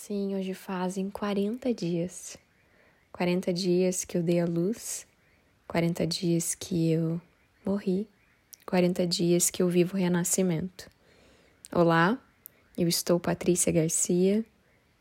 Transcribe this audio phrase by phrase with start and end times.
[0.00, 2.38] Sim, hoje fazem 40 dias.
[3.12, 5.04] 40 dias que eu dei a luz,
[5.66, 7.20] 40 dias que eu
[7.66, 8.08] morri,
[8.64, 10.88] 40 dias que eu vivo o renascimento.
[11.72, 12.16] Olá,
[12.76, 14.44] eu estou Patrícia Garcia,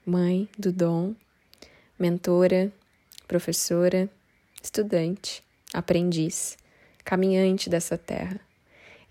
[0.04, 1.14] mãe do Dom,
[1.98, 2.74] mentora,
[3.28, 4.10] professora,
[4.62, 6.58] estudante, aprendiz,
[7.06, 8.42] caminhante dessa terra.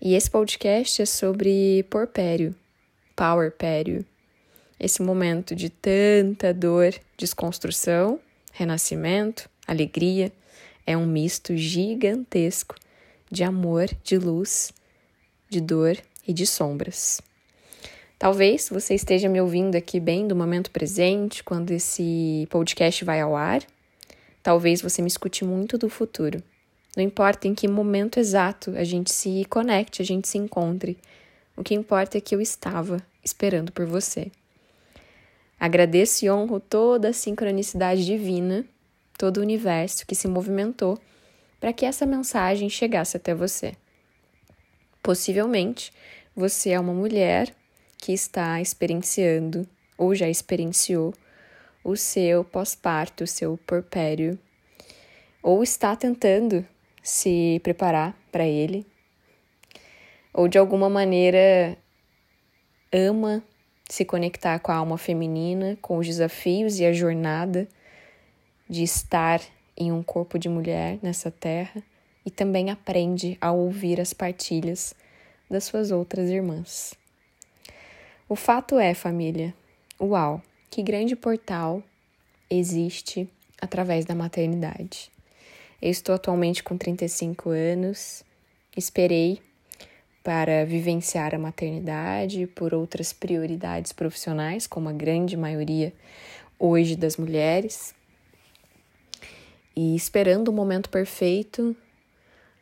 [0.01, 2.53] E esse podcast é sobre porpério,
[3.15, 4.05] powerpério
[4.79, 8.19] esse momento de tanta dor, desconstrução,
[8.53, 10.31] renascimento, alegria,
[10.85, 12.75] é um misto gigantesco
[13.29, 14.71] de amor, de luz,
[15.49, 17.21] de dor e de sombras.
[18.17, 23.35] Talvez você esteja me ouvindo aqui bem do momento presente, quando esse podcast vai ao
[23.35, 23.61] ar.
[24.41, 26.41] Talvez você me escute muito do futuro.
[26.95, 30.97] Não importa em que momento exato a gente se conecte, a gente se encontre.
[31.55, 34.31] O que importa é que eu estava esperando por você.
[35.59, 38.63] Agradeço e honro toda a sincronicidade divina,
[39.17, 40.99] todo o universo que se movimentou
[41.59, 43.73] para que essa mensagem chegasse até você.
[45.01, 45.91] Possivelmente,
[46.35, 47.53] você é uma mulher
[47.97, 51.13] que está experienciando ou já experienciou
[51.83, 54.37] o seu pós-parto, o seu porpério,
[55.41, 56.63] ou está tentando
[57.01, 58.85] se preparar para ele,
[60.33, 61.77] ou de alguma maneira
[62.91, 63.41] ama
[63.89, 67.67] se conectar com a alma feminina, com os desafios e a jornada
[68.69, 69.41] de estar
[69.77, 71.81] em um corpo de mulher nessa terra
[72.25, 74.93] e também aprende a ouvir as partilhas
[75.49, 76.93] das suas outras irmãs.
[78.27, 79.53] O fato é, família,
[80.01, 81.81] uau, que grande portal
[82.49, 83.29] existe
[83.61, 85.09] através da maternidade.
[85.81, 88.23] Eu estou atualmente com 35 anos,
[88.75, 89.39] esperei
[90.27, 95.93] para vivenciar a maternidade por outras prioridades profissionais, como a grande maioria
[96.59, 97.95] hoje das mulheres,
[99.73, 101.73] e esperando o momento perfeito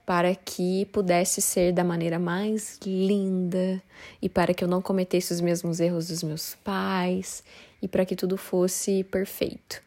[0.06, 3.82] para que pudesse ser da maneira mais linda
[4.22, 7.44] e para que eu não cometesse os mesmos erros dos meus pais
[7.82, 9.82] e para que tudo fosse perfeito.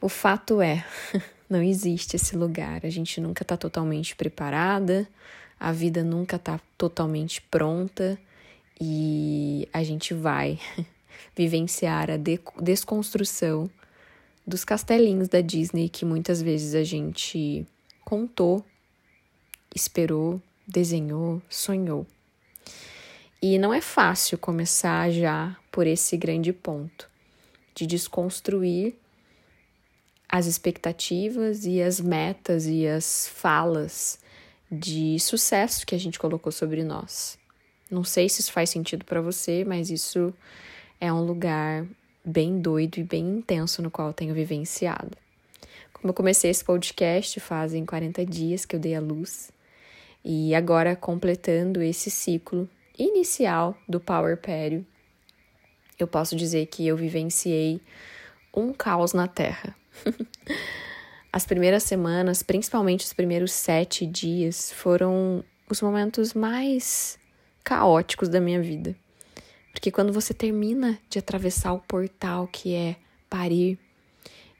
[0.00, 0.84] O fato é,
[1.50, 5.08] não existe esse lugar, a gente nunca está totalmente preparada,
[5.58, 8.18] a vida nunca está totalmente pronta
[8.80, 10.58] e a gente vai
[11.34, 13.70] vivenciar a de desconstrução
[14.46, 17.66] dos castelinhos da Disney que muitas vezes a gente
[18.04, 18.64] contou,
[19.74, 22.06] esperou, desenhou, sonhou.
[23.42, 27.08] E não é fácil começar já por esse grande ponto
[27.74, 28.94] de desconstruir
[30.28, 34.18] as expectativas e as metas e as falas
[34.70, 37.38] de sucesso que a gente colocou sobre nós.
[37.90, 40.34] Não sei se isso faz sentido para você, mas isso
[41.00, 41.86] é um lugar
[42.24, 45.16] bem doido e bem intenso no qual eu tenho vivenciado.
[45.92, 49.50] Como eu comecei esse podcast fazem 40 dias que eu dei a luz,
[50.24, 54.84] e agora completando esse ciclo inicial do Power Pério,
[55.98, 57.80] eu posso dizer que eu vivenciei
[58.52, 59.76] um caos na Terra.
[61.36, 67.18] As primeiras semanas, principalmente os primeiros sete dias, foram os momentos mais
[67.62, 68.96] caóticos da minha vida.
[69.70, 72.96] Porque quando você termina de atravessar o portal que é
[73.28, 73.78] parir,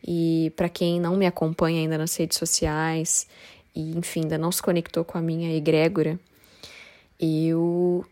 [0.06, 3.26] e para quem não me acompanha ainda nas redes sociais,
[3.74, 6.20] e enfim, ainda não se conectou com a minha egrégora,
[7.18, 8.04] eu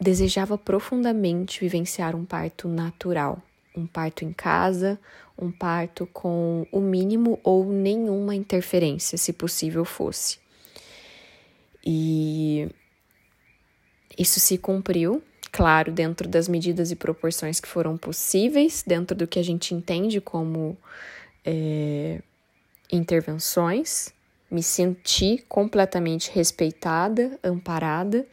[0.00, 3.40] desejava profundamente vivenciar um parto natural,
[3.76, 4.98] um parto em casa,
[5.40, 10.38] um parto com o mínimo ou nenhuma interferência, se possível fosse.
[11.84, 12.68] E
[14.18, 19.38] isso se cumpriu, claro, dentro das medidas e proporções que foram possíveis, dentro do que
[19.38, 20.76] a gente entende como
[21.44, 22.20] é,
[22.92, 24.12] intervenções.
[24.50, 28.26] Me senti completamente respeitada, amparada,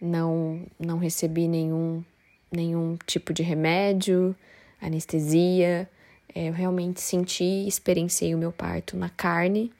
[0.00, 2.02] não, não recebi nenhum,
[2.50, 4.34] nenhum tipo de remédio,
[4.80, 5.88] anestesia,
[6.34, 9.72] é, eu realmente senti e experienciei o meu parto na carne,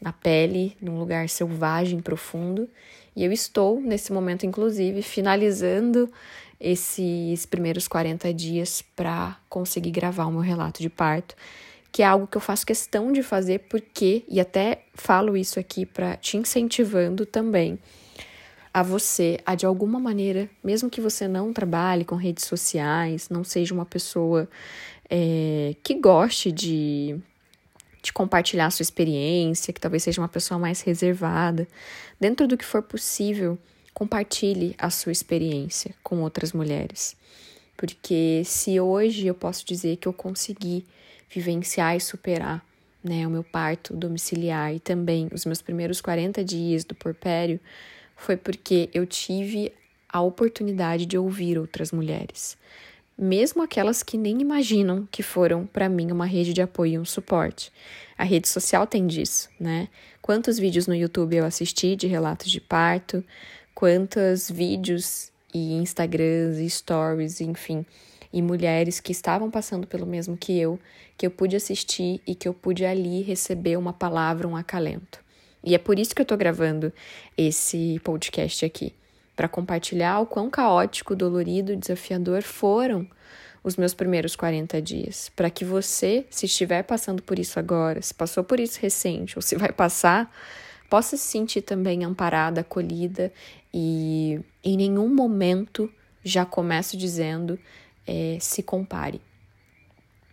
[0.00, 2.68] na pele, num lugar selvagem, profundo.
[3.14, 6.10] E eu estou, nesse momento, inclusive, finalizando
[6.58, 11.34] esses primeiros 40 dias para conseguir gravar o meu relato de parto,
[11.90, 15.84] que é algo que eu faço questão de fazer porque, e até falo isso aqui
[15.84, 17.78] para te incentivando também
[18.72, 23.42] a você a de alguma maneira, mesmo que você não trabalhe com redes sociais, não
[23.42, 24.48] seja uma pessoa
[25.10, 27.18] é, que goste de,
[28.00, 31.66] de compartilhar a sua experiência, que talvez seja uma pessoa mais reservada,
[32.18, 33.58] dentro do que for possível,
[33.92, 37.16] compartilhe a sua experiência com outras mulheres.
[37.76, 40.86] Porque se hoje eu posso dizer que eu consegui
[41.28, 42.64] vivenciar e superar
[43.02, 47.58] né, o meu parto domiciliar e também os meus primeiros 40 dias do porpério,
[48.16, 49.72] foi porque eu tive
[50.08, 52.56] a oportunidade de ouvir outras mulheres,
[53.20, 57.04] mesmo aquelas que nem imaginam que foram para mim uma rede de apoio e um
[57.04, 57.70] suporte.
[58.16, 59.88] A rede social tem disso, né?
[60.22, 63.22] Quantos vídeos no YouTube eu assisti de relatos de parto,
[63.74, 67.84] quantos vídeos e Instagrams e stories, enfim,
[68.32, 70.80] e mulheres que estavam passando pelo mesmo que eu,
[71.18, 75.20] que eu pude assistir e que eu pude ali receber uma palavra, um acalento.
[75.62, 76.90] E é por isso que eu tô gravando
[77.36, 78.94] esse podcast aqui,
[79.40, 83.08] para compartilhar o quão caótico, dolorido, desafiador foram
[83.64, 88.12] os meus primeiros 40 dias, para que você, se estiver passando por isso agora, se
[88.12, 90.30] passou por isso recente ou se vai passar,
[90.90, 93.32] possa se sentir também amparada, acolhida
[93.72, 95.90] e em nenhum momento
[96.22, 97.58] já começo dizendo
[98.06, 99.22] é, se compare.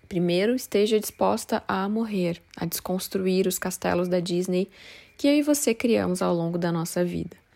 [0.09, 4.69] Primeiro, esteja disposta a morrer, a desconstruir os castelos da Disney
[5.17, 7.46] que eu e você criamos ao longo da nossa vida.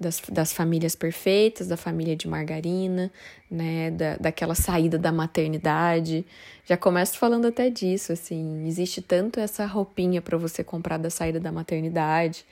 [0.00, 3.10] Das, das famílias perfeitas, da família de margarina,
[3.50, 6.24] né, da, daquela saída da maternidade.
[6.64, 11.40] Já começo falando até disso, assim, existe tanto essa roupinha para você comprar da saída
[11.40, 12.44] da maternidade.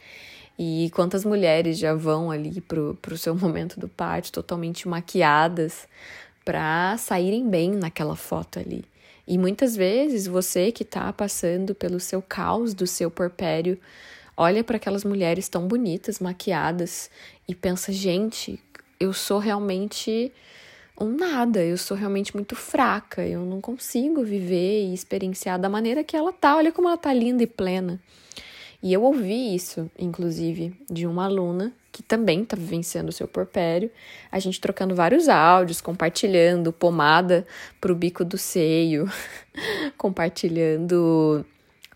[0.58, 5.86] E quantas mulheres já vão ali pro, pro seu momento do parto totalmente maquiadas
[6.44, 8.84] para saírem bem naquela foto ali.
[9.26, 13.78] E muitas vezes você que está passando pelo seu caos do seu porpério,
[14.36, 17.10] olha para aquelas mulheres tão bonitas, maquiadas
[17.48, 18.60] e pensa: gente,
[19.00, 20.32] eu sou realmente
[20.98, 26.02] um nada, eu sou realmente muito fraca, eu não consigo viver e experienciar da maneira
[26.02, 26.56] que ela tá.
[26.56, 28.00] Olha como ela tá linda e plena.
[28.82, 33.90] E eu ouvi isso, inclusive, de uma aluna que também está vivenciando o seu porpério,
[34.30, 37.46] a gente trocando vários áudios, compartilhando pomada
[37.80, 39.10] para o bico do seio,
[39.96, 41.44] compartilhando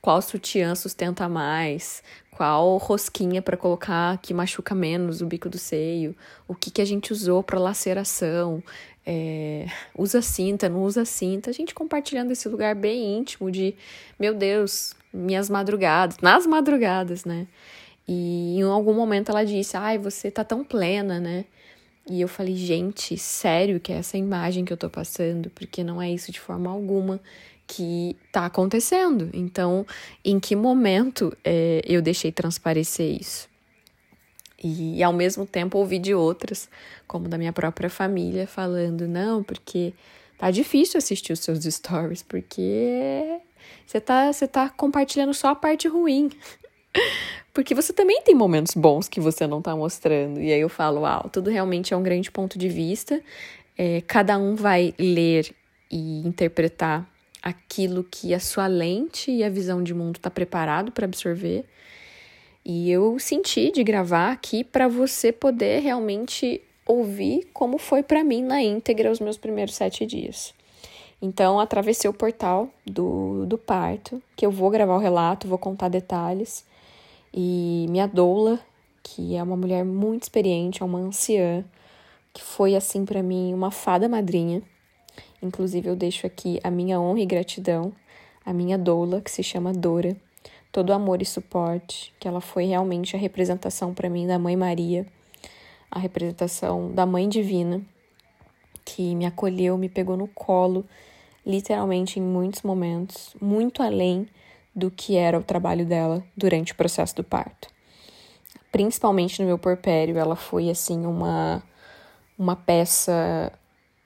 [0.00, 2.02] qual sutiã sustenta mais,
[2.40, 6.16] qual rosquinha para colocar que machuca menos o bico do seio,
[6.48, 8.62] o que, que a gente usou para laceração,
[9.04, 13.74] é, usa cinta, não usa cinta, a gente compartilhando esse lugar bem íntimo de,
[14.18, 17.46] meu Deus, minhas madrugadas, nas madrugadas, né?
[18.08, 21.44] E em algum momento ela disse: Ai, você tá tão plena, né?
[22.08, 25.50] E eu falei: Gente, sério que é essa imagem que eu tô passando?
[25.50, 27.20] Porque não é isso de forma alguma
[27.70, 29.30] que tá acontecendo.
[29.32, 29.86] Então,
[30.24, 33.48] em que momento é, eu deixei transparecer isso?
[34.62, 36.68] E, e ao mesmo tempo ouvi de outras,
[37.06, 39.94] como da minha própria família, falando: Não, porque
[40.36, 43.38] tá difícil assistir os seus stories, porque
[43.86, 46.30] você tá, você tá compartilhando só a parte ruim.
[47.52, 50.40] Porque você também tem momentos bons que você não tá mostrando.
[50.40, 53.20] E aí eu falo, uau, tudo realmente é um grande ponto de vista.
[53.76, 55.52] É, cada um vai ler
[55.90, 57.10] e interpretar
[57.42, 61.64] aquilo que a sua lente e a visão de mundo está preparado para absorver.
[62.64, 68.42] E eu senti de gravar aqui para você poder realmente ouvir como foi para mim
[68.42, 70.52] na íntegra os meus primeiros sete dias.
[71.22, 75.88] Então, atravessei o portal do, do parto, que eu vou gravar o relato, vou contar
[75.88, 76.64] detalhes.
[77.32, 78.58] E minha doula,
[79.02, 81.64] que é uma mulher muito experiente, é uma anciã,
[82.32, 84.62] que foi assim para mim uma fada madrinha.
[85.42, 87.92] Inclusive eu deixo aqui a minha honra e gratidão
[88.44, 90.16] à minha doula, que se chama Dora.
[90.72, 95.04] Todo amor e suporte, que ela foi realmente a representação para mim da Mãe Maria,
[95.90, 97.82] a representação da Mãe Divina,
[98.84, 100.84] que me acolheu, me pegou no colo,
[101.44, 104.28] literalmente em muitos momentos, muito além
[104.74, 107.68] do que era o trabalho dela durante o processo do parto.
[108.70, 111.62] Principalmente no meu porpério, ela foi assim uma
[112.38, 113.52] uma peça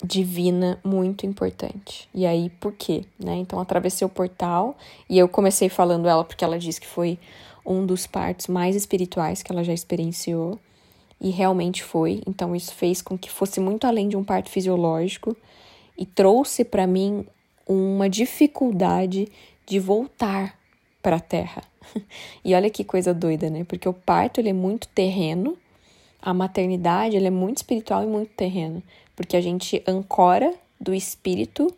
[0.02, 2.08] divina muito importante.
[2.14, 3.04] E aí, por quê?
[3.18, 3.36] Né?
[3.36, 4.76] Então, atravessei o portal
[5.08, 7.18] e eu comecei falando ela porque ela disse que foi
[7.64, 10.58] um dos partos mais espirituais que ela já experienciou.
[11.20, 12.22] E realmente foi.
[12.26, 15.36] Então, isso fez com que fosse muito além de um parto fisiológico
[15.96, 17.26] e trouxe para mim
[17.66, 19.28] uma dificuldade
[19.66, 20.58] de voltar
[21.02, 21.62] para a terra.
[22.44, 23.64] E olha que coisa doida, né?
[23.64, 25.56] Porque o parto ele é muito terreno,
[26.20, 28.82] a maternidade ele é muito espiritual e muito terreno,
[29.16, 31.72] porque a gente ancora do espírito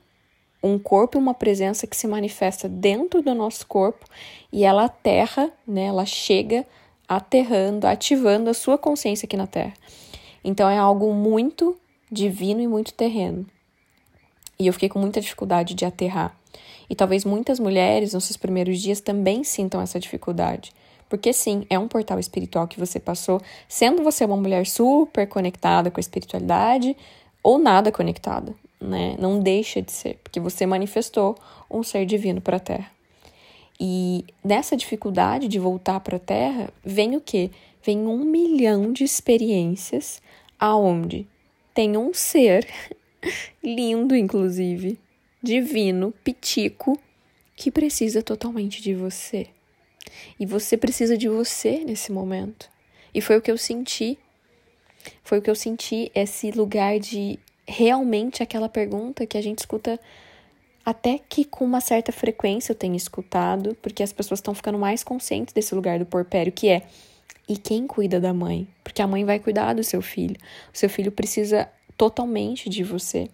[0.63, 4.07] um corpo e uma presença que se manifesta dentro do nosso corpo
[4.53, 5.85] e ela aterra, né?
[5.85, 6.67] Ela chega
[7.09, 9.75] aterrando, ativando a sua consciência aqui na Terra.
[10.43, 11.77] Então é algo muito
[12.11, 13.47] divino e muito terreno.
[14.59, 16.37] E eu fiquei com muita dificuldade de aterrar.
[16.89, 20.73] E talvez muitas mulheres nos seus primeiros dias também sintam essa dificuldade.
[21.09, 25.91] Porque sim, é um portal espiritual que você passou, sendo você uma mulher super conectada
[25.91, 26.97] com a espiritualidade
[27.47, 29.15] ou nada conectada, né?
[29.21, 31.39] Não deixa de ser, porque você manifestou
[31.71, 32.91] um ser divino para a Terra.
[33.79, 37.53] E nessa dificuldade de voltar para a Terra, vem o quê?
[37.85, 40.21] Vem um milhão de experiências
[40.59, 41.25] aonde
[41.73, 42.67] tem um ser
[43.63, 44.99] lindo, inclusive,
[45.41, 46.99] divino, pitico,
[47.55, 49.47] que precisa totalmente de você.
[50.41, 52.69] E você precisa de você nesse momento.
[53.15, 54.19] E foi o que eu senti.
[55.23, 59.99] Foi o que eu senti esse lugar de realmente aquela pergunta que a gente escuta
[60.85, 65.03] até que com uma certa frequência eu tenho escutado, porque as pessoas estão ficando mais
[65.03, 66.87] conscientes desse lugar do porpério, que é
[67.49, 68.69] e quem cuida da mãe?
[68.83, 70.37] Porque a mãe vai cuidar do seu filho.
[70.73, 73.29] O seu filho precisa totalmente de você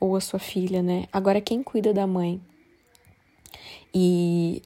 [0.00, 1.06] ou a sua filha, né?
[1.12, 2.40] Agora quem cuida da mãe?
[3.94, 4.62] E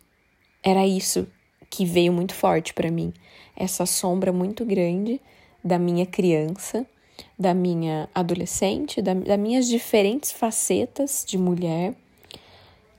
[0.63, 1.27] era isso
[1.69, 3.13] que veio muito forte para mim,
[3.57, 5.21] essa sombra muito grande
[5.63, 6.87] da minha criança,
[7.39, 11.95] da minha adolescente, da, das minhas diferentes facetas de mulher,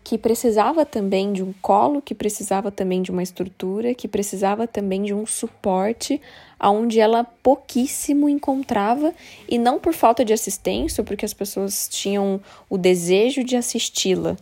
[0.03, 5.03] que precisava também de um colo, que precisava também de uma estrutura, que precisava também
[5.03, 6.19] de um suporte,
[6.59, 9.13] aonde ela pouquíssimo encontrava
[9.47, 14.35] e não por falta de assistência, porque as pessoas tinham o desejo de assisti-la,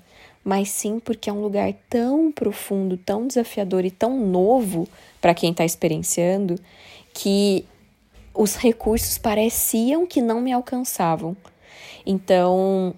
[0.44, 4.88] mas sim porque é um lugar tão profundo, tão desafiador e tão novo
[5.20, 6.56] para quem está experienciando
[7.14, 7.66] que
[8.40, 11.36] os recursos pareciam que não me alcançavam.
[12.06, 12.94] Então,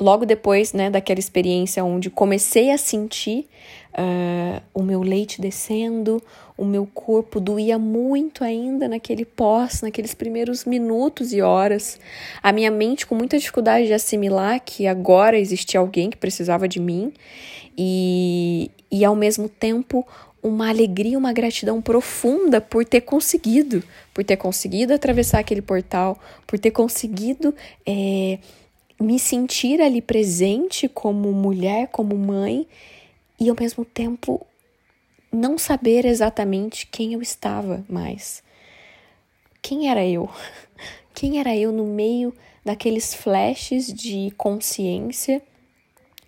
[0.00, 3.46] logo depois né, daquela experiência onde comecei a sentir
[3.92, 6.22] uh, o meu leite descendo,
[6.56, 12.00] o meu corpo doía muito ainda naquele pós, naqueles primeiros minutos e horas.
[12.42, 16.80] A minha mente com muita dificuldade de assimilar que agora existia alguém que precisava de
[16.80, 17.12] mim
[17.76, 20.06] e, e ao mesmo tempo
[20.46, 23.82] uma alegria, uma gratidão profunda por ter conseguido,
[24.14, 27.52] por ter conseguido atravessar aquele portal, por ter conseguido
[27.84, 28.38] é,
[29.00, 32.66] me sentir ali presente como mulher, como mãe
[33.40, 34.46] e ao mesmo tempo
[35.32, 38.40] não saber exatamente quem eu estava mais.
[39.60, 40.30] Quem era eu?
[41.12, 45.40] Quem era eu no meio daqueles flashes de consciência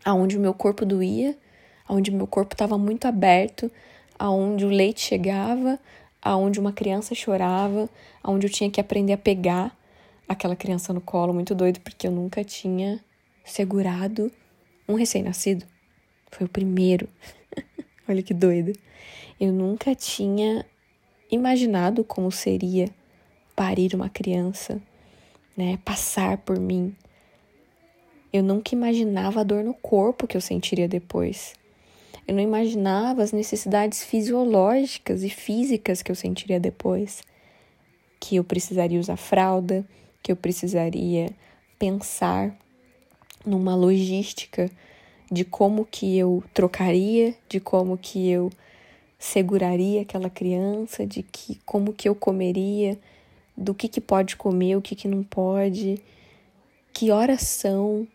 [0.03, 1.37] aonde o meu corpo doía,
[1.87, 3.71] aonde o meu corpo estava muito aberto,
[4.19, 5.79] aonde o leite chegava,
[6.21, 7.89] aonde uma criança chorava,
[8.23, 9.77] aonde eu tinha que aprender a pegar
[10.29, 13.01] aquela criança no colo, muito doido porque eu nunca tinha
[13.45, 14.31] segurado
[14.89, 15.65] um recém-nascido.
[16.31, 17.09] Foi o primeiro.
[18.09, 18.73] Olha que doido.
[19.41, 20.65] Eu nunca tinha
[21.31, 22.91] imaginado como seria
[23.55, 24.81] parir uma criança,
[25.57, 25.79] né?
[25.85, 26.95] Passar por mim.
[28.33, 31.55] Eu nunca imaginava a dor no corpo que eu sentiria depois.
[32.29, 37.23] Eu não imaginava as necessidades fisiológicas e físicas que eu sentiria depois.
[38.21, 39.83] Que eu precisaria usar fralda,
[40.23, 41.31] que eu precisaria
[41.79, 42.55] pensar
[43.47, 44.71] numa logística
[45.33, 48.51] de como que eu trocaria, de como que eu
[49.19, 52.99] seguraria aquela criança, de que como que eu comeria,
[53.57, 55.99] do que que pode comer, o que que não pode,
[56.93, 58.07] que horas são.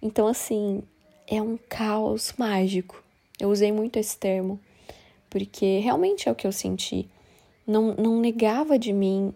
[0.00, 0.82] Então assim,
[1.26, 3.07] é um caos mágico.
[3.40, 4.58] Eu usei muito esse termo
[5.30, 7.08] porque realmente é o que eu senti.
[7.66, 9.32] Não, não negava de mim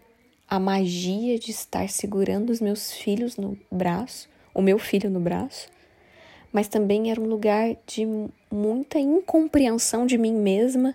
[0.48, 5.68] a magia de estar segurando os meus filhos no braço, o meu filho no braço,
[6.52, 8.06] mas também era um lugar de
[8.50, 10.94] muita incompreensão de mim mesma,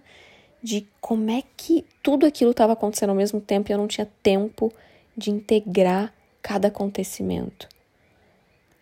[0.62, 4.08] de como é que tudo aquilo estava acontecendo ao mesmo tempo e eu não tinha
[4.22, 4.72] tempo
[5.16, 7.68] de integrar cada acontecimento.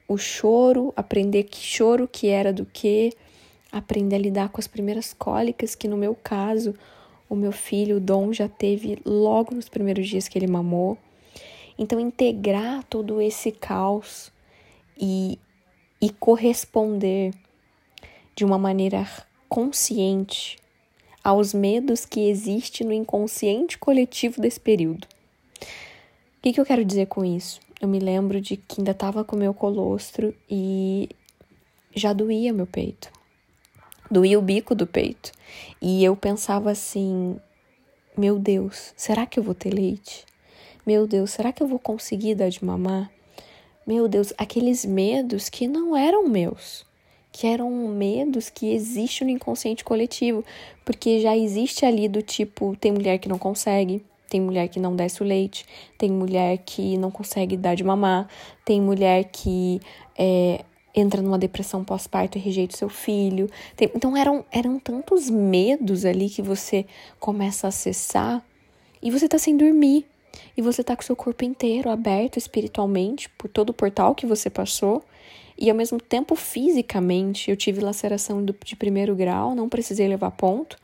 [0.07, 3.13] O choro, aprender que choro que era do que,
[3.77, 6.73] aprender a lidar com as primeiras cólicas, que no meu caso,
[7.29, 10.97] o meu filho, o Dom, já teve logo nos primeiros dias que ele mamou.
[11.77, 14.31] Então, integrar todo esse caos
[14.97, 15.37] e
[16.01, 17.33] e corresponder
[18.35, 19.07] de uma maneira
[19.47, 20.57] consciente
[21.23, 25.05] aos medos que existem no inconsciente coletivo desse período.
[25.05, 27.59] O que, que eu quero dizer com isso?
[27.81, 31.09] Eu me lembro de que ainda estava com meu colostro e
[31.95, 33.09] já doía meu peito.
[34.09, 35.31] Doía o bico do peito.
[35.81, 37.37] E eu pensava assim:
[38.17, 40.25] meu Deus, será que eu vou ter leite?
[40.85, 43.11] Meu Deus, será que eu vou conseguir dar de mamar?
[43.85, 46.85] meu Deus, aqueles medos que não eram meus,
[47.31, 50.43] que eram medos que existem no inconsciente coletivo,
[50.83, 54.95] porque já existe ali do tipo, tem mulher que não consegue, tem mulher que não
[54.95, 55.65] desce o leite,
[55.97, 58.27] tem mulher que não consegue dar de mamar,
[58.65, 59.79] tem mulher que
[60.17, 63.49] é, entra numa depressão pós-parto e rejeita o seu filho.
[63.75, 66.85] Tem, então eram, eram tantos medos ali que você
[67.19, 68.43] começa a acessar
[69.01, 70.05] e você tá sem dormir.
[70.57, 74.49] e você tá com seu corpo inteiro aberto espiritualmente por todo o portal que você
[74.49, 75.03] passou
[75.57, 80.77] e ao mesmo tempo fisicamente eu tive laceração de primeiro grau, não precisei levar ponto,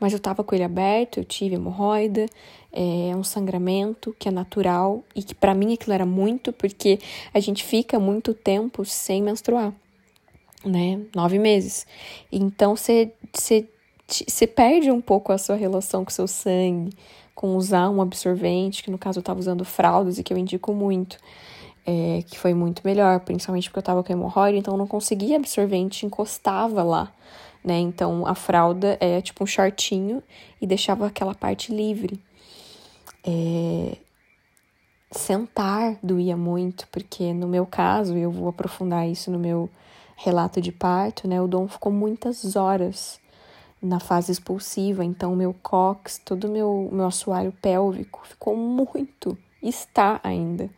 [0.00, 2.26] mas eu tava com ele aberto, eu tive hemorroida,
[2.72, 6.98] é um sangramento que é natural e que para mim aquilo era muito porque
[7.32, 9.72] a gente fica muito tempo sem menstruar,
[10.64, 11.00] né?
[11.14, 11.86] Nove meses.
[12.32, 13.12] Então você
[14.28, 16.92] você perde um pouco a sua relação com o seu sangue,
[17.34, 20.72] com usar um absorvente, que no caso eu estava usando fraldas e que eu indico
[20.74, 21.18] muito,
[21.86, 25.36] é, que foi muito melhor, principalmente porque eu estava com hemorroida, então eu não conseguia
[25.36, 27.12] absorvente, encostava lá,
[27.64, 27.78] né?
[27.78, 30.22] Então a fralda é tipo um shortinho
[30.60, 32.20] e deixava aquela parte livre.
[33.26, 33.96] É...
[35.10, 39.70] Sentar doía muito, porque no meu caso, eu vou aprofundar isso no meu
[40.16, 41.40] relato de parto, né?
[41.40, 43.20] O Dom ficou muitas horas
[43.80, 50.70] na fase expulsiva, então meu cox, todo meu, meu assoalho pélvico ficou muito, está ainda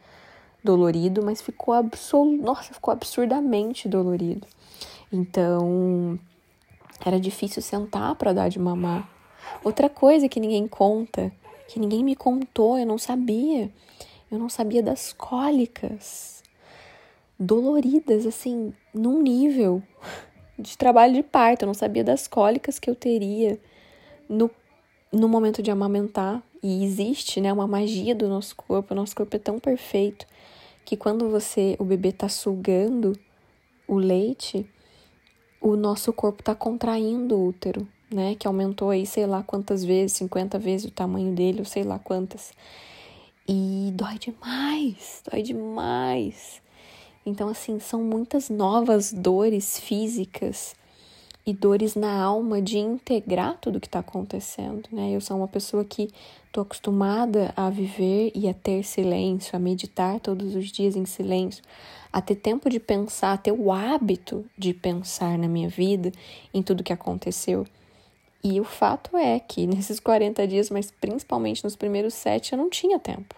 [0.62, 2.36] dolorido, mas ficou absol...
[2.36, 4.46] Nossa, ficou absurdamente dolorido.
[5.12, 6.18] Então,
[7.04, 9.08] era difícil sentar para dar de mamar.
[9.62, 11.32] Outra coisa que ninguém conta,
[11.68, 13.70] que ninguém me contou, eu não sabia.
[14.30, 16.42] Eu não sabia das cólicas
[17.38, 19.82] doloridas assim, num nível
[20.58, 23.60] de trabalho de parto, eu não sabia das cólicas que eu teria
[24.28, 24.50] no,
[25.12, 26.42] no momento de amamentar.
[26.62, 28.92] E existe, né, uma magia do nosso corpo.
[28.92, 30.26] O nosso corpo é tão perfeito
[30.84, 33.12] que quando você, o bebê tá sugando
[33.86, 34.68] o leite,
[35.60, 40.16] o nosso corpo tá contraindo o útero, né, que aumentou aí sei lá quantas vezes,
[40.18, 42.52] 50 vezes o tamanho dele, ou sei lá quantas.
[43.48, 46.60] E dói demais, dói demais.
[47.24, 50.74] Então, assim, são muitas novas dores físicas
[51.48, 55.12] e dores na alma de integrar tudo que está acontecendo, né?
[55.12, 56.10] Eu sou uma pessoa que
[56.44, 61.62] estou acostumada a viver e a ter silêncio, a meditar todos os dias em silêncio,
[62.12, 66.10] a ter tempo de pensar, a ter o hábito de pensar na minha vida,
[66.52, 67.64] em tudo que aconteceu.
[68.42, 72.68] E o fato é que nesses 40 dias, mas principalmente nos primeiros sete, eu não
[72.68, 73.36] tinha tempo.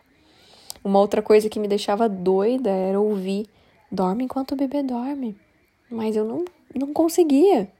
[0.82, 3.46] Uma outra coisa que me deixava doida era ouvir
[3.92, 5.36] dorme enquanto o bebê dorme.
[5.90, 6.44] Mas eu não,
[6.74, 7.70] não conseguia.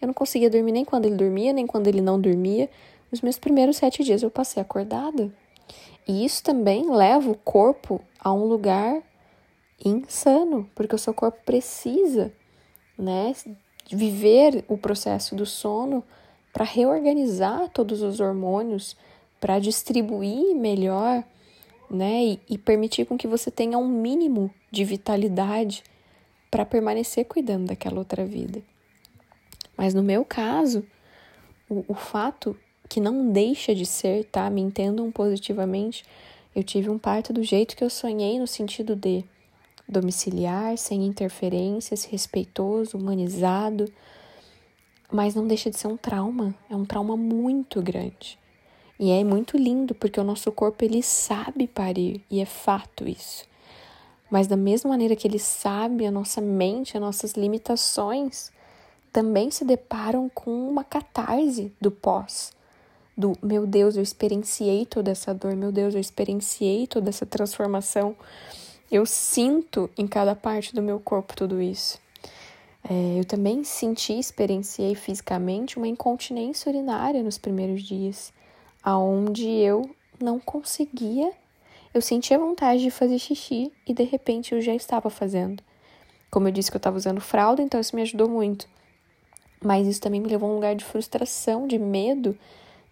[0.00, 2.68] Eu não conseguia dormir nem quando ele dormia, nem quando ele não dormia.
[3.10, 5.32] Os meus primeiros sete dias eu passei acordada.
[6.06, 9.02] E isso também leva o corpo a um lugar
[9.84, 12.32] insano, porque o seu corpo precisa,
[12.96, 13.34] né,
[13.90, 16.04] viver o processo do sono
[16.52, 18.96] para reorganizar todos os hormônios,
[19.40, 21.24] para distribuir melhor
[21.90, 22.24] né?
[22.24, 25.82] E, e permitir com que você tenha um mínimo de vitalidade
[26.50, 28.62] para permanecer cuidando daquela outra vida.
[29.76, 30.84] Mas no meu caso,
[31.68, 32.56] o, o fato
[32.88, 34.48] que não deixa de ser, tá?
[34.48, 36.04] Me entendam positivamente,
[36.54, 39.24] eu tive um parto do jeito que eu sonhei, no sentido de
[39.88, 43.90] domiciliar, sem interferências, respeitoso, humanizado,
[45.10, 48.38] mas não deixa de ser um trauma, é um trauma muito grande.
[48.98, 53.44] E é muito lindo porque o nosso corpo ele sabe parir e é fato isso.
[54.30, 58.52] Mas da mesma maneira que ele sabe, a nossa mente, as nossas limitações
[59.14, 62.52] também se deparam com uma catarse do pós.
[63.16, 68.16] Do meu Deus, eu experienciei toda essa dor, meu Deus, eu experienciei toda essa transformação.
[68.90, 72.00] Eu sinto em cada parte do meu corpo tudo isso.
[72.82, 78.32] É, eu também senti, experienciei fisicamente uma incontinência urinária nos primeiros dias
[78.82, 79.88] aonde eu
[80.20, 81.32] não conseguia,
[81.94, 85.62] eu sentia vontade de fazer xixi e de repente eu já estava fazendo.
[86.32, 88.73] Como eu disse que eu estava usando fralda, então isso me ajudou muito.
[89.64, 92.38] Mas isso também me levou a um lugar de frustração, de medo,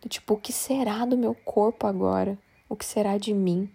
[0.00, 2.38] do tipo, o que será do meu corpo agora?
[2.66, 3.70] O que será de mim?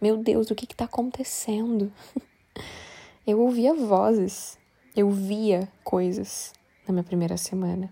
[0.00, 1.92] Meu Deus, o que está acontecendo?
[3.24, 4.58] eu ouvia vozes,
[4.96, 6.52] eu via coisas
[6.88, 7.88] na minha primeira semana.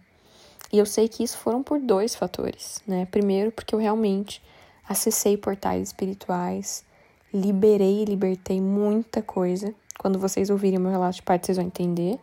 [0.73, 3.07] E eu sei que isso foram por dois fatores, né?
[3.07, 4.43] Primeiro, porque eu realmente
[4.89, 6.85] acessei portais espirituais,
[7.33, 9.73] liberei e libertei muita coisa.
[9.99, 12.19] Quando vocês ouvirem meu relato de parte, vocês vão entender.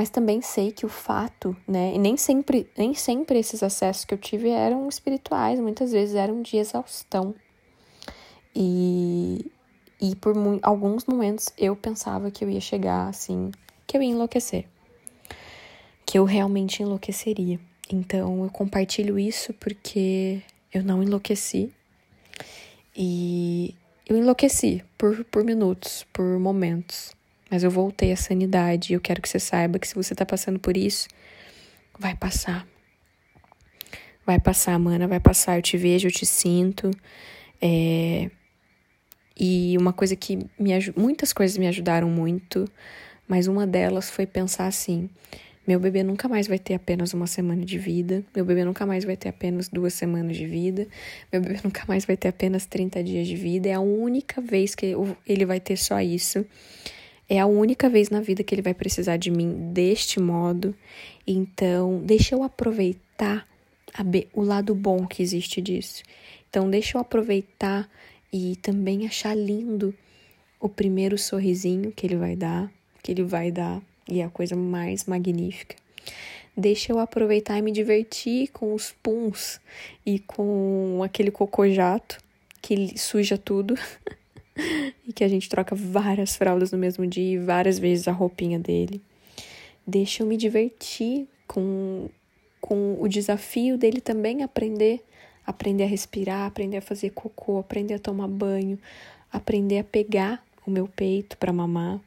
[0.00, 1.92] Mas também sei que o fato, né?
[1.94, 6.40] E nem sempre, nem sempre esses acessos que eu tive eram espirituais, muitas vezes eram
[6.40, 7.34] de exaustão.
[8.56, 9.50] E,
[10.00, 13.50] e por alguns momentos eu pensava que eu ia chegar assim,
[13.86, 14.66] que eu ia enlouquecer
[16.06, 17.60] que eu realmente enlouqueceria.
[17.92, 21.70] Então eu compartilho isso porque eu não enlouqueci.
[22.96, 23.76] E
[24.08, 27.12] eu enlouqueci por, por minutos, por momentos.
[27.50, 30.24] Mas eu voltei à sanidade e eu quero que você saiba que se você tá
[30.24, 31.08] passando por isso,
[31.98, 32.66] vai passar.
[34.24, 35.58] Vai passar, mana, vai passar.
[35.58, 36.90] Eu te vejo, eu te sinto.
[37.60, 38.30] É,
[39.38, 42.70] e uma coisa que me muitas coisas me ajudaram muito,
[43.26, 45.08] mas uma delas foi pensar assim:
[45.66, 49.04] meu bebê nunca mais vai ter apenas uma semana de vida, meu bebê nunca mais
[49.04, 50.86] vai ter apenas duas semanas de vida,
[51.32, 54.74] meu bebê nunca mais vai ter apenas 30 dias de vida, é a única vez
[54.74, 54.94] que
[55.26, 56.44] ele vai ter só isso.
[57.32, 60.74] É a única vez na vida que ele vai precisar de mim deste modo.
[61.24, 63.46] Então, deixa eu aproveitar
[64.34, 66.02] o lado bom que existe disso.
[66.48, 67.88] Então, deixa eu aproveitar
[68.32, 69.94] e também achar lindo
[70.58, 72.68] o primeiro sorrisinho que ele vai dar,
[73.00, 75.76] que ele vai dar, e é a coisa mais magnífica.
[76.56, 79.60] Deixa eu aproveitar e me divertir com os puns
[80.04, 82.18] e com aquele cocô jato
[82.60, 83.76] que suja tudo.
[85.06, 88.58] e que a gente troca várias fraldas no mesmo dia e várias vezes a roupinha
[88.58, 89.00] dele.
[89.86, 92.08] Deixa eu me divertir com,
[92.60, 95.02] com o desafio dele também aprender,
[95.46, 98.78] aprender a respirar, aprender a fazer cocô, aprender a tomar banho,
[99.32, 102.00] aprender a pegar o meu peito para mamar,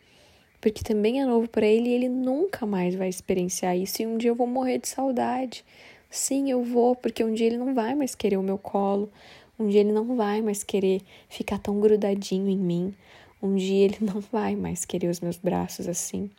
[0.62, 4.18] porque também é novo para ele e ele nunca mais vai experienciar isso e um
[4.18, 5.66] dia eu vou morrer de saudade.
[6.10, 9.10] Sim, eu vou, porque um dia ele não vai mais querer o meu colo,
[9.60, 12.94] um dia ele não vai mais querer ficar tão grudadinho em mim.
[13.42, 16.30] Um dia ele não vai mais querer os meus braços assim.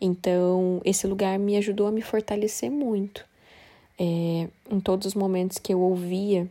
[0.00, 3.24] Então, esse lugar me ajudou a me fortalecer muito.
[3.98, 6.48] É, em todos os momentos que eu ouvia,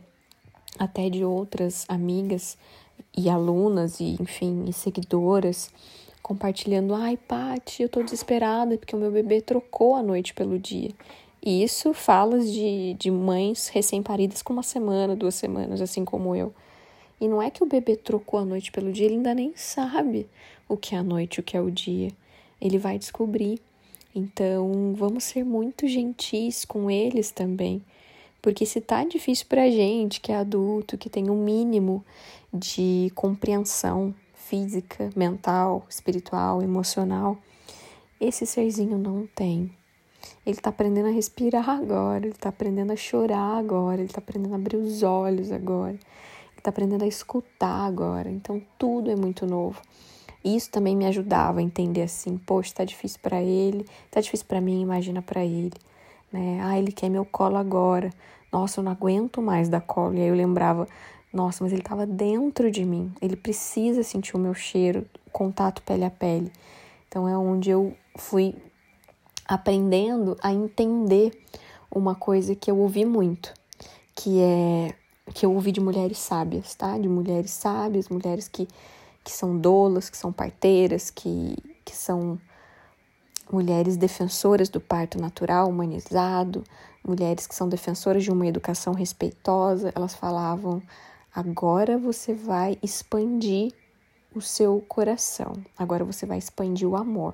[0.79, 2.57] até de outras amigas
[3.15, 5.71] e alunas, e enfim, e seguidoras,
[6.23, 10.89] compartilhando: ai, Paty, eu tô desesperada porque o meu bebê trocou a noite pelo dia.
[11.45, 16.51] E isso falas de, de mães recém-paridas com uma semana, duas semanas, assim como eu.
[17.21, 20.27] E não é que o bebê trocou a noite pelo dia, ele ainda nem sabe
[20.67, 22.11] o que é a noite, o que é o dia.
[22.59, 23.61] Ele vai descobrir.
[24.13, 27.79] Então, vamos ser muito gentis com eles também.
[28.41, 32.03] Porque se tá difícil pra gente, que é adulto, que tem um mínimo
[32.51, 37.37] de compreensão física, mental, espiritual, emocional,
[38.19, 39.71] esse serzinho não tem.
[40.45, 44.53] Ele está aprendendo a respirar agora, ele está aprendendo a chorar agora, ele está aprendendo
[44.53, 45.99] a abrir os olhos agora, ele
[46.57, 48.29] está aprendendo a escutar agora.
[48.29, 49.81] Então tudo é muito novo.
[50.43, 54.61] Isso também me ajudava a entender assim, poxa, está difícil para ele, está difícil para
[54.61, 55.73] mim, imagina para ele,
[56.31, 56.59] né?
[56.63, 58.11] Ah, ele quer meu colo agora.
[58.51, 60.13] Nossa, eu não aguento mais dar colo.
[60.13, 60.87] E aí eu lembrava,
[61.33, 63.11] nossa, mas ele estava dentro de mim.
[63.21, 66.51] Ele precisa sentir o meu cheiro, contato pele a pele.
[67.07, 68.55] Então é onde eu fui
[69.47, 71.31] aprendendo a entender
[71.89, 73.53] uma coisa que eu ouvi muito,
[74.15, 74.95] que é
[75.33, 76.97] que eu ouvi de mulheres sábias, tá?
[76.97, 78.67] De mulheres sábias, mulheres que,
[79.23, 82.39] que são dolas, que são parteiras, que, que são
[83.51, 86.63] mulheres defensoras do parto natural humanizado,
[87.03, 89.91] mulheres que são defensoras de uma educação respeitosa.
[89.95, 90.81] Elas falavam:
[91.33, 93.73] agora você vai expandir
[94.33, 97.33] o seu coração, agora você vai expandir o amor.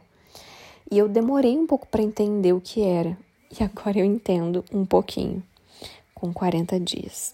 [0.91, 3.17] E eu demorei um pouco para entender o que era,
[3.49, 5.41] e agora eu entendo um pouquinho,
[6.13, 7.33] com 40 dias.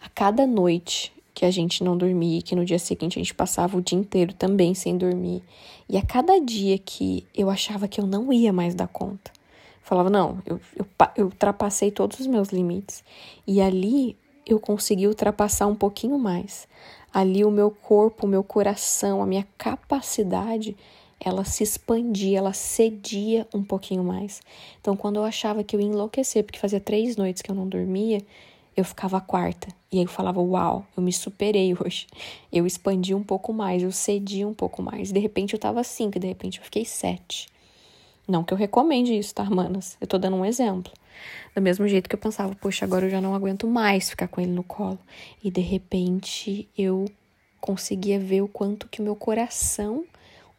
[0.00, 3.76] A cada noite que a gente não dormia, que no dia seguinte a gente passava
[3.76, 5.42] o dia inteiro também sem dormir,
[5.86, 9.30] e a cada dia que eu achava que eu não ia mais dar conta,
[9.82, 13.04] falava, não, eu, eu, eu ultrapassei todos os meus limites.
[13.46, 14.16] E ali
[14.46, 16.66] eu consegui ultrapassar um pouquinho mais.
[17.12, 20.74] Ali o meu corpo, o meu coração, a minha capacidade
[21.24, 24.40] ela se expandia, ela cedia um pouquinho mais.
[24.80, 27.68] Então, quando eu achava que eu ia enlouquecer, porque fazia três noites que eu não
[27.68, 28.20] dormia,
[28.76, 29.68] eu ficava a quarta.
[29.90, 32.06] E aí eu falava, uau, eu me superei hoje.
[32.52, 35.12] Eu expandi um pouco mais, eu cedi um pouco mais.
[35.12, 37.46] De repente eu tava cinco, de repente eu fiquei sete.
[38.26, 39.96] Não que eu recomende isso, tá, manas?
[40.00, 40.92] Eu tô dando um exemplo.
[41.54, 44.40] Do mesmo jeito que eu pensava, poxa, agora eu já não aguento mais ficar com
[44.40, 44.98] ele no colo.
[45.42, 47.04] E de repente eu
[47.60, 50.04] conseguia ver o quanto que o meu coração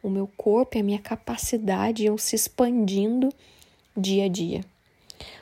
[0.04, 3.30] o meu corpo e a minha capacidade iam se expandindo
[3.96, 4.60] dia a dia.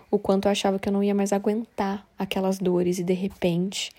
[0.09, 3.90] O quanto eu achava que eu não ia mais aguentar aquelas dores e de repente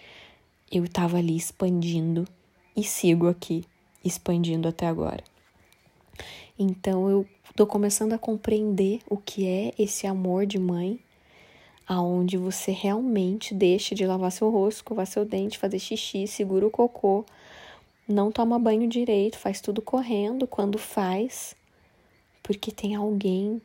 [0.72, 2.26] eu estava ali expandindo
[2.76, 3.66] e sigo aqui
[4.06, 5.24] expandindo até agora.
[6.58, 10.98] Então eu tô começando a compreender o que é esse amor de mãe,
[11.86, 16.72] aonde você realmente deixa de lavar seu rosto, escovar seu dente, fazer xixi, segura o
[16.72, 17.26] cocô,
[18.08, 21.56] não toma banho direito, faz tudo correndo quando faz,
[22.42, 23.62] porque tem alguém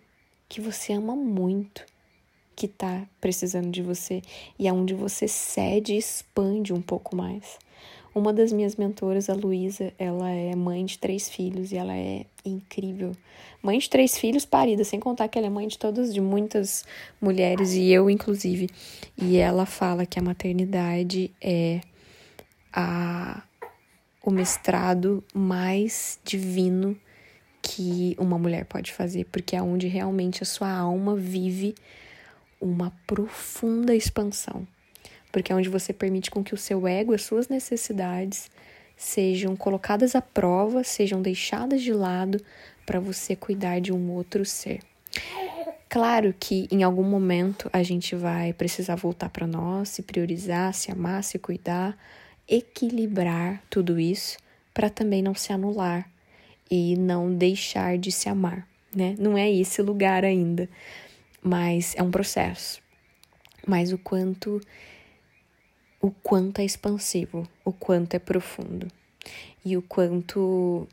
[0.48, 1.84] que você ama muito
[2.56, 4.20] que tá precisando de você
[4.58, 7.56] e é onde você cede e expande um pouco mais.
[8.12, 12.26] Uma das minhas mentoras, a Luísa, ela é mãe de três filhos e ela é
[12.44, 13.12] incrível.
[13.62, 16.84] Mãe de três filhos parida, sem contar que ela é mãe de todas, de muitas
[17.20, 18.68] mulheres e eu inclusive.
[19.16, 21.80] E ela fala que a maternidade é
[22.72, 23.42] a,
[24.28, 26.94] o mestrado mais divino
[27.62, 31.74] que uma mulher pode fazer, porque é onde realmente a sua alma vive
[32.60, 34.68] uma profunda expansão.
[35.32, 38.50] Porque é onde você permite com que o seu ego, as suas necessidades
[38.98, 42.38] sejam colocadas à prova, sejam deixadas de lado
[42.84, 44.80] para você cuidar de um outro ser.
[45.88, 50.92] Claro que em algum momento a gente vai precisar voltar para nós, se priorizar, se
[50.92, 51.96] amar, se cuidar,
[52.48, 54.38] equilibrar tudo isso
[54.72, 56.08] para também não se anular
[56.70, 59.14] e não deixar de se amar, né?
[59.18, 60.68] Não é esse lugar ainda,
[61.42, 62.80] mas é um processo.
[63.66, 64.60] Mas o quanto
[66.00, 68.86] o quanto é expansivo, o quanto é profundo
[69.64, 70.86] e o quanto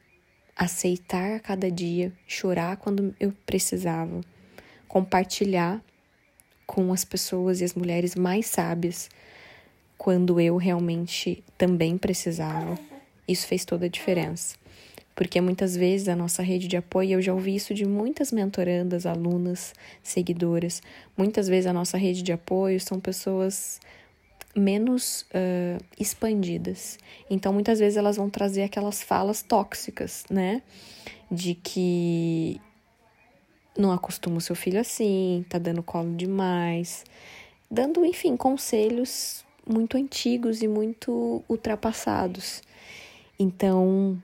[0.56, 4.22] aceitar cada dia, chorar quando eu precisava
[4.88, 5.84] compartilhar
[6.66, 9.10] com as pessoas e as mulheres mais sábias
[10.06, 12.78] quando eu realmente também precisava.
[13.28, 14.56] Isso fez toda a diferença.
[15.16, 19.08] Porque muitas vezes a nossa rede de apoio, eu já ouvi isso de muitas mentorandas,
[19.08, 20.84] alunas, seguidoras,
[21.18, 23.80] muitas vezes a nossa rede de apoio são pessoas
[24.56, 27.00] menos uh, expandidas.
[27.28, 30.62] Então, muitas vezes elas vão trazer aquelas falas tóxicas, né?
[31.32, 32.62] De que
[33.76, 37.04] não acostuma o seu filho assim, tá dando colo demais,
[37.72, 42.62] dando, enfim, conselhos muito antigos e muito ultrapassados.
[43.38, 44.22] Então,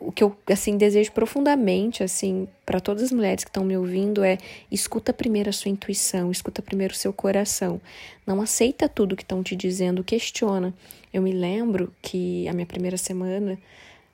[0.00, 4.22] o, que eu assim desejo profundamente assim para todas as mulheres que estão me ouvindo
[4.22, 4.38] é
[4.70, 7.80] escuta primeiro a sua intuição, escuta primeiro o seu coração.
[8.24, 10.72] Não aceita tudo que estão te dizendo, questiona.
[11.12, 13.58] Eu me lembro que a minha primeira semana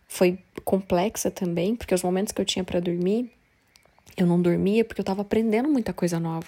[0.09, 3.31] foi complexa também, porque os momentos que eu tinha para dormir
[4.16, 6.46] eu não dormia porque eu estava aprendendo muita coisa nova.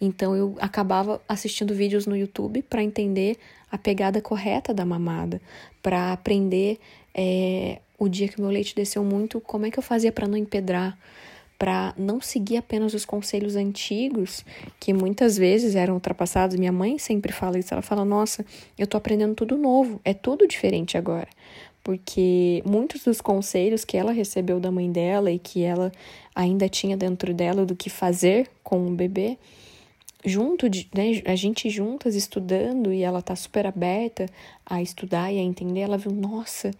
[0.00, 3.36] Então eu acabava assistindo vídeos no YouTube para entender
[3.70, 5.40] a pegada correta da mamada,
[5.82, 6.78] para aprender
[7.14, 10.36] é, o dia que meu leite desceu muito, como é que eu fazia para não
[10.36, 10.98] empedrar,
[11.58, 14.44] para não seguir apenas os conselhos antigos,
[14.78, 16.56] que muitas vezes eram ultrapassados.
[16.56, 18.44] Minha mãe sempre fala isso, ela fala: "Nossa,
[18.78, 21.28] eu tô aprendendo tudo novo, é tudo diferente agora"
[21.82, 25.90] porque muitos dos conselhos que ela recebeu da mãe dela e que ela
[26.34, 29.38] ainda tinha dentro dela do que fazer com o bebê,
[30.24, 34.26] junto de, né, a gente juntas estudando e ela tá super aberta
[34.64, 36.70] a estudar e a entender, ela viu, nossa,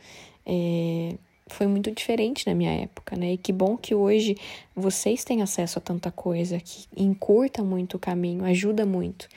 [0.45, 1.15] é,
[1.47, 3.33] foi muito diferente na minha época, né?
[3.33, 4.37] E que bom que hoje
[4.75, 9.29] vocês têm acesso a tanta coisa que encurta muito o caminho, ajuda muito.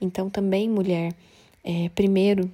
[0.00, 1.12] Então também, mulher,
[1.64, 2.50] é, primeiro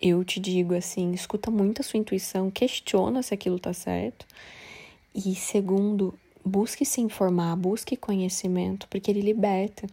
[0.00, 4.26] eu te digo assim, escuta muito a sua intuição, questiona se aquilo tá certo.
[5.14, 9.86] E segundo, busque se informar, busque conhecimento, porque ele liberta.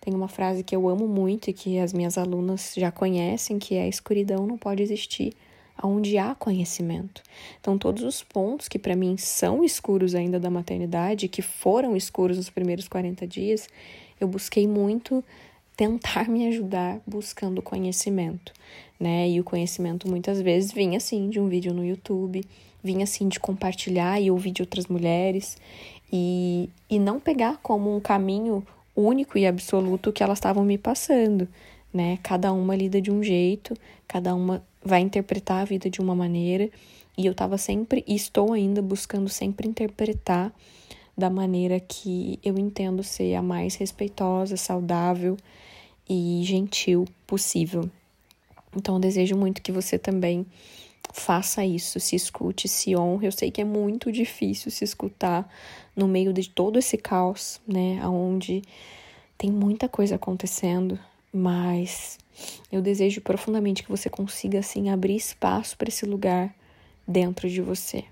[0.00, 3.74] Tem uma frase que eu amo muito e que as minhas alunas já conhecem, que
[3.74, 5.34] é a escuridão não pode existir
[5.82, 7.22] onde há conhecimento.
[7.60, 12.36] Então, todos os pontos que para mim são escuros ainda da maternidade, que foram escuros
[12.36, 13.68] nos primeiros 40 dias,
[14.20, 15.24] eu busquei muito
[15.76, 18.52] tentar me ajudar buscando conhecimento,
[18.98, 19.28] né?
[19.28, 22.44] E o conhecimento muitas vezes vinha assim de um vídeo no YouTube,
[22.82, 25.56] vinha assim de compartilhar e ouvir de outras mulheres
[26.12, 31.48] e, e não pegar como um caminho único e absoluto que elas estavam me passando,
[31.92, 32.18] né?
[32.22, 33.74] Cada uma lida de um jeito,
[34.06, 36.70] cada uma vai interpretar a vida de uma maneira,
[37.16, 40.52] e eu estava sempre e estou ainda buscando sempre interpretar
[41.20, 45.36] da maneira que eu entendo ser a mais respeitosa, saudável
[46.08, 47.88] e gentil possível.
[48.74, 50.46] Então, eu desejo muito que você também
[51.12, 53.26] faça isso, se escute, se honre.
[53.26, 55.46] Eu sei que é muito difícil se escutar
[55.94, 58.00] no meio de todo esse caos, né?
[58.06, 58.62] Onde
[59.36, 60.98] tem muita coisa acontecendo,
[61.32, 62.18] mas
[62.72, 66.54] eu desejo profundamente que você consiga, assim, abrir espaço para esse lugar
[67.06, 68.04] dentro de você.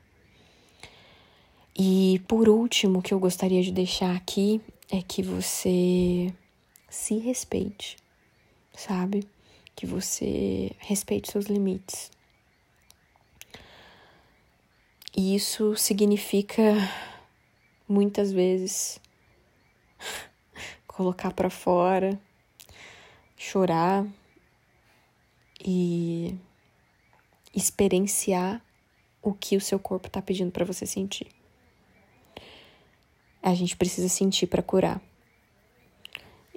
[1.80, 4.60] E por último, o que eu gostaria de deixar aqui
[4.90, 6.34] é que você
[6.90, 7.96] se respeite,
[8.74, 9.24] sabe?
[9.76, 12.10] Que você respeite seus limites.
[15.16, 16.74] E isso significa
[17.88, 19.00] muitas vezes
[20.84, 22.20] colocar para fora,
[23.36, 24.04] chorar
[25.64, 26.34] e
[27.54, 28.60] experienciar
[29.22, 31.37] o que o seu corpo está pedindo para você sentir.
[33.42, 35.00] A gente precisa sentir para curar.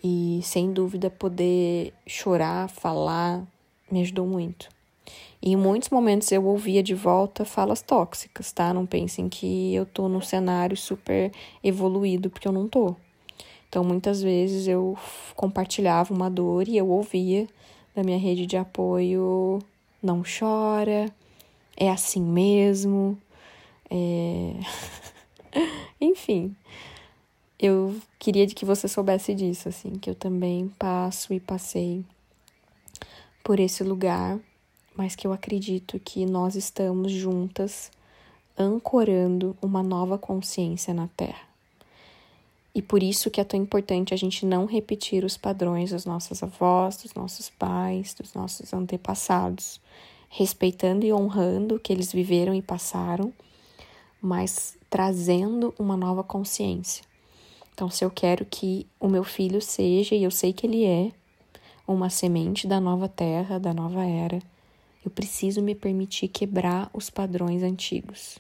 [0.03, 3.45] E sem dúvida poder chorar, falar,
[3.91, 4.69] me ajudou muito.
[5.41, 8.73] E em muitos momentos eu ouvia de volta falas tóxicas, tá?
[8.73, 11.31] Não pensem que eu tô num cenário super
[11.63, 12.95] evoluído, porque eu não tô.
[13.69, 14.97] Então muitas vezes eu
[15.35, 17.47] compartilhava uma dor e eu ouvia
[17.95, 19.59] da minha rede de apoio
[20.01, 21.05] não chora,
[21.77, 23.17] é assim mesmo.
[23.89, 24.53] É...
[25.99, 26.55] Enfim,
[27.59, 32.03] eu queria que você soubesse disso, assim, que eu também passo e passei
[33.43, 34.39] por esse lugar,
[34.95, 37.91] mas que eu acredito que nós estamos juntas
[38.57, 41.51] ancorando uma nova consciência na Terra.
[42.73, 46.41] E por isso que é tão importante a gente não repetir os padrões das nossas
[46.41, 49.81] avós, dos nossos pais, dos nossos antepassados,
[50.29, 53.33] respeitando e honrando o que eles viveram e passaram,
[54.21, 57.03] mas trazendo uma nova consciência.
[57.73, 61.12] Então, se eu quero que o meu filho seja, e eu sei que ele é,
[61.88, 64.39] uma semente da nova terra, da nova era,
[65.03, 68.38] eu preciso me permitir quebrar os padrões antigos.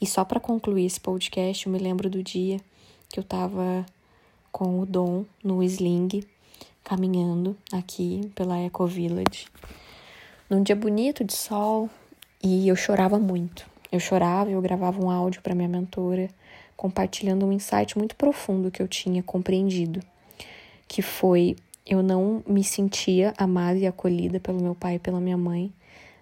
[0.00, 2.60] E só para concluir esse podcast, eu me lembro do dia
[3.08, 3.86] que eu estava
[4.50, 6.22] com o Dom no Sling,
[6.82, 9.46] caminhando aqui pela Eco Village,
[10.50, 11.88] num dia bonito de sol,
[12.42, 13.75] e eu chorava muito.
[13.96, 16.28] Eu chorava, eu gravava um áudio para minha mentora,
[16.76, 20.00] compartilhando um insight muito profundo que eu tinha compreendido,
[20.86, 21.56] que foi
[21.86, 25.72] eu não me sentia amada e acolhida pelo meu pai e pela minha mãe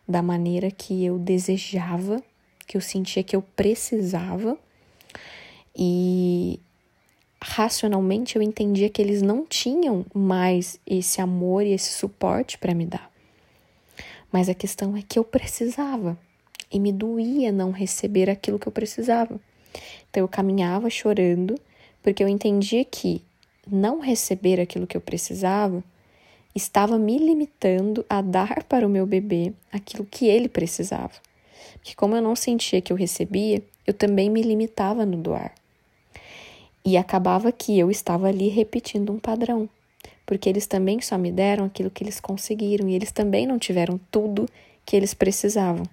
[0.07, 2.23] da maneira que eu desejava,
[2.65, 4.57] que eu sentia que eu precisava.
[5.75, 6.61] E
[7.43, 12.87] racionalmente eu entendia que eles não tinham mais esse amor e esse suporte para me
[12.87, 13.11] dar.
[14.31, 16.17] Mas a questão é que eu precisava
[16.75, 19.41] e me doía não receber aquilo que eu precisava.
[20.11, 21.55] Então eu caminhava chorando,
[22.03, 23.23] porque eu entendia que
[23.71, 25.83] não receber aquilo que eu precisava
[26.53, 31.13] estava me limitando a dar para o meu bebê aquilo que ele precisava.
[31.75, 35.55] Porque, como eu não sentia que eu recebia, eu também me limitava no doar.
[36.85, 39.69] E acabava que eu estava ali repetindo um padrão,
[40.27, 43.99] porque eles também só me deram aquilo que eles conseguiram e eles também não tiveram
[44.11, 44.49] tudo
[44.85, 45.85] que eles precisavam.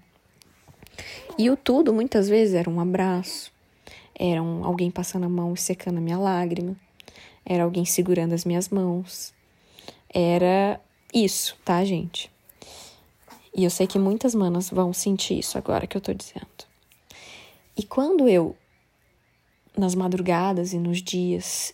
[1.37, 3.51] E o tudo muitas vezes era um abraço,
[4.13, 6.75] era um, alguém passando a mão e secando a minha lágrima,
[7.45, 9.33] era alguém segurando as minhas mãos.
[10.13, 10.79] Era
[11.13, 12.31] isso, tá, gente?
[13.55, 16.47] E eu sei que muitas manas vão sentir isso agora que eu tô dizendo.
[17.75, 18.55] E quando eu,
[19.77, 21.73] nas madrugadas e nos dias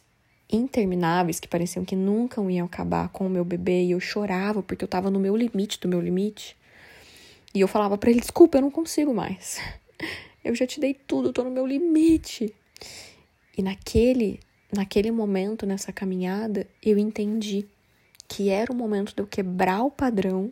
[0.49, 4.83] intermináveis que pareciam que nunca iam acabar com o meu bebê e eu chorava porque
[4.83, 6.55] eu tava no meu limite do meu limite,
[7.57, 9.59] e eu falava para ele: desculpa, eu não consigo mais.
[10.43, 12.55] Eu já te dei tudo, tô no meu limite.
[13.57, 14.39] E naquele
[14.71, 17.67] naquele momento, nessa caminhada, eu entendi
[18.27, 20.51] que era o momento de eu quebrar o padrão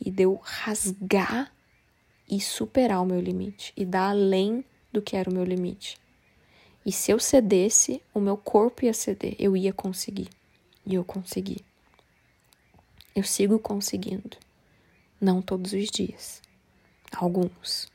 [0.00, 1.52] e de eu rasgar
[2.30, 5.96] e superar o meu limite e dar além do que era o meu limite.
[6.84, 10.28] E se eu cedesse, o meu corpo ia ceder, eu ia conseguir.
[10.84, 11.64] E eu consegui.
[13.14, 14.36] Eu sigo conseguindo.
[15.22, 16.42] Não todos os dias.
[17.14, 17.88] Alguns.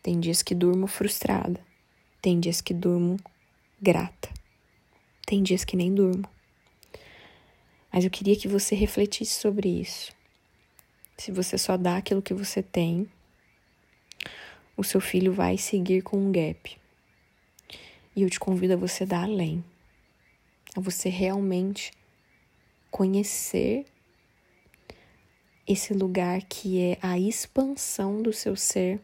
[0.00, 1.60] Tem dias que durmo frustrada.
[2.20, 3.16] Tem dias que durmo
[3.80, 4.32] grata.
[5.26, 6.22] Tem dias que nem durmo.
[7.92, 10.12] Mas eu queria que você refletisse sobre isso.
[11.18, 13.10] Se você só dá aquilo que você tem,
[14.76, 16.78] o seu filho vai seguir com um gap.
[18.14, 19.64] E eu te convido a você dar além.
[20.76, 21.90] A você realmente
[22.88, 23.84] conhecer
[25.66, 29.00] esse lugar que é a expansão do seu ser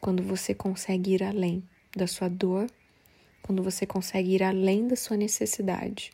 [0.00, 1.62] quando você consegue ir além
[1.96, 2.70] da sua dor
[3.48, 6.12] quando você consegue ir além da sua necessidade.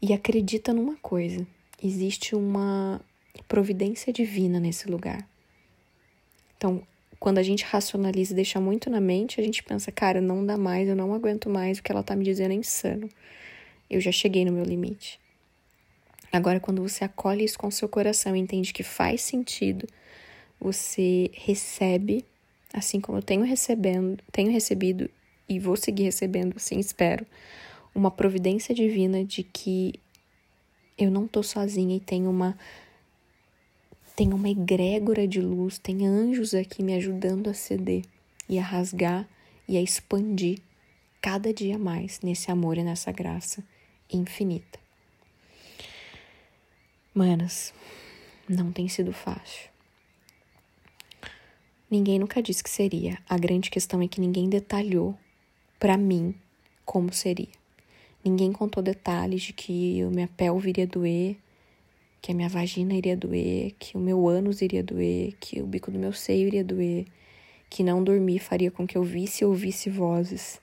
[0.00, 1.46] E acredita numa coisa:
[1.82, 3.02] existe uma
[3.46, 5.28] providência divina nesse lugar.
[6.56, 6.82] Então,
[7.20, 10.56] quando a gente racionaliza e deixa muito na mente, a gente pensa, cara, não dá
[10.56, 13.08] mais, eu não aguento mais, o que ela tá me dizendo é insano.
[13.90, 15.20] Eu já cheguei no meu limite.
[16.32, 19.86] Agora, quando você acolhe isso com seu coração e entende que faz sentido,
[20.60, 22.24] você recebe,
[22.72, 25.08] assim como eu tenho recebendo, tenho recebido
[25.48, 27.26] e vou seguir recebendo, assim espero,
[27.94, 29.94] uma providência divina de que
[30.98, 32.58] eu não tô sozinha e tenho uma
[34.14, 38.02] tem uma egrégora de luz, tem anjos aqui me ajudando a ceder
[38.48, 39.28] e a rasgar
[39.68, 40.58] e a expandir
[41.22, 43.62] cada dia mais nesse amor e nessa graça
[44.12, 44.87] infinita.
[47.18, 47.74] Manas,
[48.48, 49.68] não tem sido fácil.
[51.90, 53.18] Ninguém nunca disse que seria.
[53.28, 55.18] A grande questão é que ninguém detalhou
[55.80, 56.32] para mim
[56.84, 57.48] como seria.
[58.24, 61.36] Ninguém contou detalhes de que o minha pelve iria doer,
[62.22, 65.90] que a minha vagina iria doer, que o meu ânus iria doer, que o bico
[65.90, 67.04] do meu seio iria doer,
[67.68, 70.60] que não dormir faria com que eu visse e ouvisse vozes.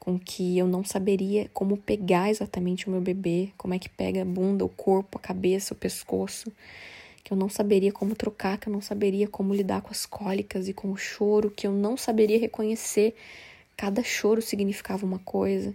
[0.00, 4.22] Com que eu não saberia como pegar exatamente o meu bebê, como é que pega
[4.22, 6.50] a bunda, o corpo, a cabeça, o pescoço,
[7.22, 10.66] que eu não saberia como trocar, que eu não saberia como lidar com as cólicas
[10.66, 13.14] e com o choro, que eu não saberia reconhecer
[13.80, 15.74] cada choro significava uma coisa,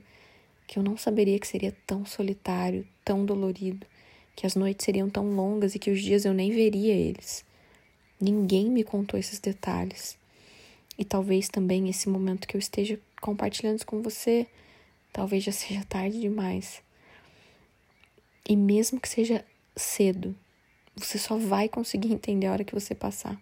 [0.67, 3.87] que eu não saberia que seria tão solitário, tão dolorido,
[4.35, 7.43] que as noites seriam tão longas e que os dias eu nem veria eles.
[8.21, 10.15] Ninguém me contou esses detalhes.
[10.99, 14.45] E talvez também esse momento que eu esteja compartilhando isso com você,
[15.11, 16.83] talvez já seja tarde demais.
[18.47, 19.43] E mesmo que seja
[19.75, 20.35] cedo,
[20.95, 23.35] você só vai conseguir entender a hora que você passar.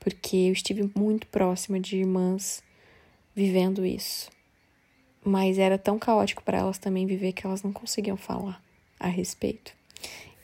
[0.00, 2.62] Porque eu estive muito próxima de irmãs
[3.34, 4.30] vivendo isso.
[5.22, 8.60] Mas era tão caótico para elas também viver que elas não conseguiam falar
[8.98, 9.72] a respeito.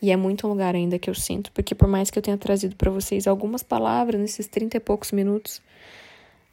[0.00, 2.36] E é muito um lugar ainda que eu sinto, porque por mais que eu tenha
[2.36, 5.60] trazido para vocês algumas palavras nesses trinta e poucos minutos,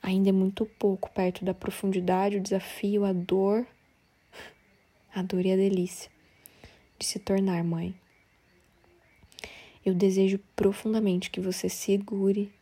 [0.05, 3.65] ainda é muito pouco perto da profundidade, o desafio, a dor,
[5.11, 6.11] a dor e a delícia
[6.99, 7.95] de se tornar mãe.
[9.83, 12.53] Eu desejo profundamente que você segure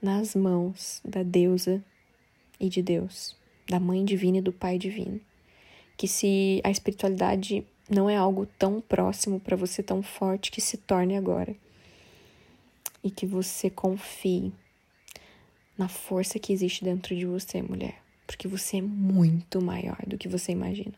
[0.00, 1.84] nas mãos da deusa
[2.60, 3.36] e de Deus,
[3.68, 5.20] da Mãe Divina e do Pai Divino.
[5.96, 10.76] Que se a espiritualidade não é algo tão próximo para você, tão forte, que se
[10.76, 11.54] torne agora.
[13.02, 14.52] E que você confie
[15.76, 18.02] na força que existe dentro de você, mulher.
[18.26, 20.94] Porque você é muito maior do que você imagina.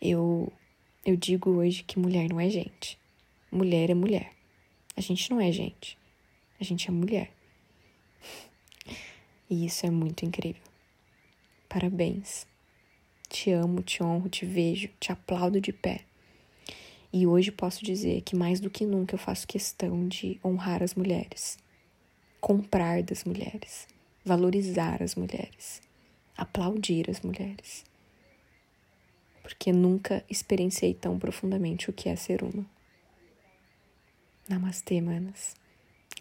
[0.00, 0.52] Eu,
[1.04, 2.98] eu digo hoje que mulher não é gente.
[3.50, 4.32] Mulher é mulher.
[4.96, 5.98] A gente não é gente.
[6.60, 7.32] A gente é mulher.
[9.48, 10.62] E isso é muito incrível.
[11.68, 12.46] Parabéns.
[13.28, 16.00] Te amo, te honro, te vejo, te aplaudo de pé.
[17.12, 20.94] E hoje posso dizer que mais do que nunca eu faço questão de honrar as
[20.94, 21.58] mulheres,
[22.40, 23.86] comprar das mulheres,
[24.24, 25.82] valorizar as mulheres,
[26.36, 27.84] aplaudir as mulheres.
[29.42, 32.64] Porque nunca experienciei tão profundamente o que é ser uma.
[34.48, 35.54] Namastê, manas.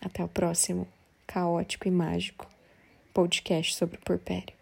[0.01, 0.87] Até o próximo
[1.25, 2.47] caótico e mágico
[3.13, 4.58] podcast sobre o porpério.